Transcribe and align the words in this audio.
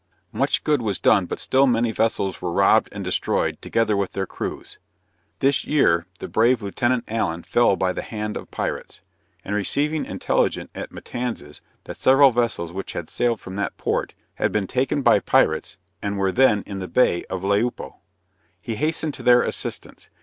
Much 0.31 0.63
good 0.63 0.81
was 0.81 0.97
done 0.97 1.27
but 1.27 1.37
still 1.39 1.67
many 1.67 1.91
vessels 1.91 2.41
were 2.41 2.51
robbed 2.51 2.89
and 2.91 3.03
destroyed, 3.03 3.61
together 3.61 3.95
with 3.95 4.13
their 4.13 4.25
crews. 4.25 4.79
This 5.37 5.63
year 5.65 6.07
the 6.17 6.27
brave 6.27 6.63
Lieutenant 6.63 7.03
Allen 7.07 7.43
fell 7.43 7.75
by 7.75 7.93
the 7.93 8.01
hand 8.01 8.35
of 8.35 8.49
pirates; 8.49 8.95
he 8.95 8.97
was 8.97 9.07
in 9.07 9.09
the 9.21 9.27
United 9.27 9.67
States 9.67 9.71
schooner 10.25 10.39
Alligator, 10.39 10.61
and 10.63 10.65
receiving 10.65 10.65
intelligence 10.65 10.69
at 10.73 10.91
Matanzas, 10.91 11.61
that 11.83 11.97
several 11.97 12.31
vessels 12.31 12.71
which 12.71 12.93
had 12.93 13.11
sailed 13.11 13.39
from 13.39 13.55
that 13.57 13.77
port, 13.77 14.15
had 14.33 14.51
been 14.51 14.65
taken 14.65 15.03
by 15.03 15.19
the 15.19 15.23
pirates, 15.23 15.77
and 16.01 16.17
were 16.17 16.31
then 16.31 16.63
in 16.65 16.79
the 16.79 16.87
bay 16.87 17.23
of 17.25 17.43
Lejuapo. 17.43 17.97
He 18.59 18.77
hastened 18.77 19.13
to 19.13 19.21
their 19.21 19.43
assistance. 19.43 20.09